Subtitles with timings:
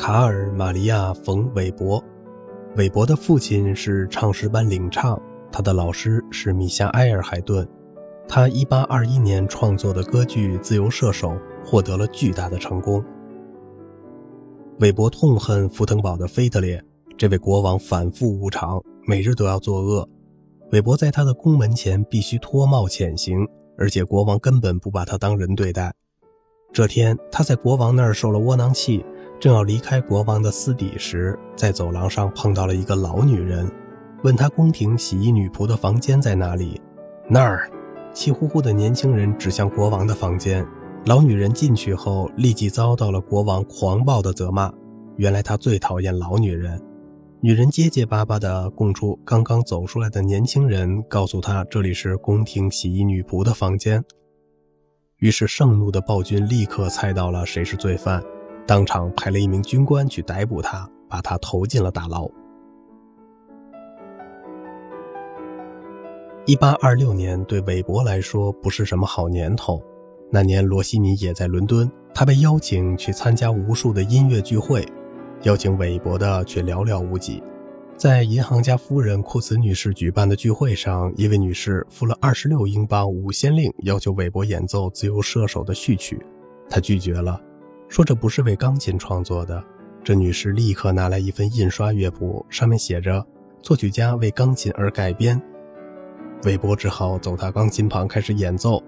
[0.00, 2.02] 卡尔·玛利亚·冯·韦伯。
[2.74, 5.20] 韦伯的父亲是唱诗班领唱，
[5.52, 7.68] 他的老师是米夏埃尔·海顿。
[8.26, 11.28] 他1821年创作的歌剧《自由射手》
[11.62, 13.04] 获得了巨大的成功。
[14.78, 16.82] 韦伯痛恨福腾堡的腓特烈，
[17.18, 20.08] 这位国王反复无常，每日都要作恶。
[20.72, 23.46] 韦伯在他的宫门前必须脱帽潜行，
[23.76, 25.92] 而且国王根本不把他当人对待。
[26.72, 29.04] 这天，他在国王那儿受了窝囊气，
[29.40, 33.66] 正要离开国王的私邸时，在走廊上碰到了一个老女人，
[34.22, 36.78] 问他宫廷洗衣女仆的房间在哪里。
[37.26, 37.70] 那儿，
[38.12, 40.66] 气呼呼的年轻人指向国王的房间。
[41.06, 44.70] 老女人进去后，立即遭到了国王狂暴的责骂。
[45.16, 46.78] 原来他最讨厌老女人。
[47.40, 54.04] 女人结结巴巴地供出刚刚走出来的年轻人告诉他这里是宫廷洗衣女仆的房间。
[55.16, 58.22] 于是盛怒的暴君立刻猜到了谁是罪犯，
[58.70, 62.30] 当场派了一名军官去逮捕他，把他投进了大牢。
[66.46, 69.82] 一八二六年对韦伯来说不是什么好年头，
[70.30, 74.86] 那年罗西尼也在伦敦，他被邀请去参加无数的音乐聚会。
[75.42, 77.42] 邀请韦伯的却寥寥无几。
[77.96, 86.24] 在银行家夫人库茨女士举办的聚会上，一位女士付了二十六英镑五先令，要求韦伯演奏《自由射手》的序曲，
[86.68, 87.42] 他拒绝了，
[87.90, 89.62] 说这不是为钢琴创作的。
[90.02, 93.26] 这女士立刻拿来一份印刷乐谱，上面写着
[93.60, 95.40] “作曲家为钢琴而改编”。
[96.44, 98.80] 韦伯只好走他钢琴旁开始演奏。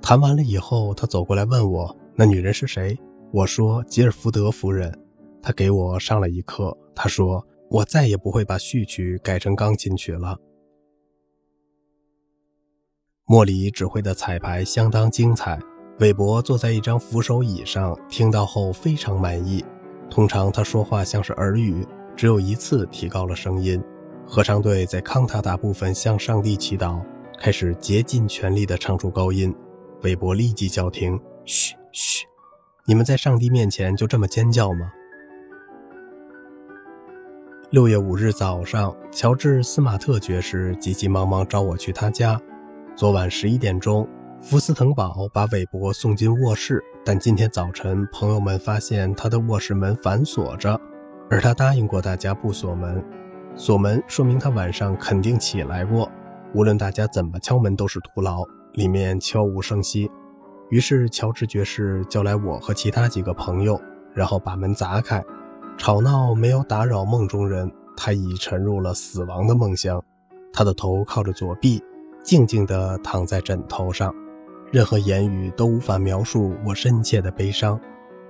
[0.00, 2.96] 弹完了以后，他走过来问我：“那女人是谁？”
[3.32, 4.96] 我说：“吉尔福德夫人。”
[5.42, 6.76] 他给我上了一课。
[6.94, 10.38] 他说：“我再也不会把序曲改成钢琴曲了。”
[13.26, 15.58] 莫里指挥的彩排相当精彩。
[16.00, 19.64] 韦伯坐在一张扶手椅上，听到后非常满意。
[20.10, 23.80] 通常他说话像是耳语，只有一次提高了声音。
[24.26, 27.00] 合唱队在康塔塔部分向上帝祈祷，
[27.38, 29.54] 开始竭尽全力地唱出高音。
[30.02, 32.26] 韦伯立即叫停：“嘘嘘，
[32.86, 34.90] 你们在上帝面前就这么尖叫吗？”
[37.70, 42.40] 六月五日早上，乔治·斯马特爵士急急忙忙找我去他家。
[42.96, 44.08] 昨晚十一点钟，
[44.46, 50.78] 福斯滕堡把韦伯送进卧室，但今天早晨，朋友们发现他的卧室门反锁着，
[51.30, 53.02] 而他答应过大家不锁门。
[53.56, 56.12] 锁门说明他晚上肯定起来过，
[56.52, 58.44] 无论大家怎么敲门都是徒劳，
[58.74, 60.10] 里面悄无声息。
[60.68, 63.80] 于是，乔治爵士叫来我和其他几个朋友，
[64.12, 65.24] 然后把门砸开。
[65.78, 70.02] 吵闹没有打扰梦中人，他已沉入了死亡的梦乡。
[70.52, 71.82] 他的头靠着左臂，
[72.22, 74.14] 静静地躺在枕头上。
[74.74, 77.80] 任何言语都无法描述我深切的悲伤。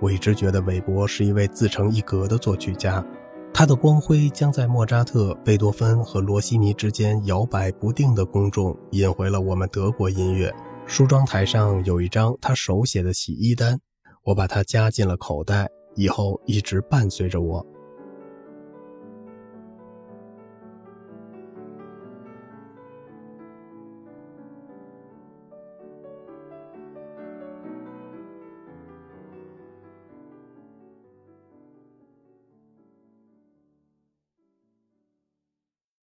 [0.00, 3.04] 我一直觉得韦伯是一位自成一格的作曲家，
[3.52, 10.50] 他的光辉将在莫扎特、贝多芬和罗西尼之间摇摆不定的公众引回了我们德国音乐。
[10.86, 13.78] 梳妆台上有一张他手写的洗衣单，
[14.24, 15.68] 我把它夹进了口袋。
[15.94, 17.66] 以后一直伴随着我。